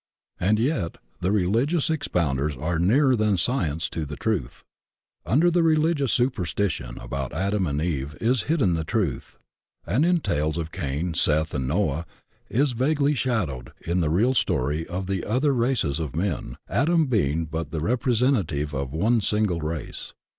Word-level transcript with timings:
And 0.39 0.57
yet 0.57 0.97
the 1.19 1.31
religious 1.31 1.89
expounders 1.91 2.57
are 2.59 2.79
nearer 2.79 3.15
than 3.15 3.37
science 3.37 3.87
to 3.91 4.03
the 4.03 4.15
truth. 4.15 4.63
Under 5.27 5.51
the 5.51 5.61
religious 5.61 6.11
superstition 6.11 6.97
about 6.97 7.31
Adam 7.33 7.67
and 7.67 7.79
Eve 7.79 8.17
is 8.19 8.49
hidden 8.49 8.73
the 8.73 8.83
truth, 8.83 9.37
and 9.85 10.03
in 10.03 10.15
the 10.15 10.21
tales 10.21 10.57
of 10.57 10.71
Cain, 10.71 11.13
Seth 11.13 11.53
and 11.53 11.67
Noah 11.67 12.07
is 12.49 12.71
vaguely 12.71 13.13
shadowed 13.13 13.73
the 13.85 14.09
real 14.09 14.33
story 14.33 14.87
of 14.87 15.05
the 15.05 15.23
other 15.23 15.53
races 15.53 15.99
of 15.99 16.15
men, 16.15 16.57
Adam 16.67 17.05
being 17.05 17.45
but 17.45 17.69
the 17.69 17.79
representative 17.79 18.73
of 18.73 18.91
one 18.91 19.19
sin^e 19.19 19.61
race. 19.61 20.13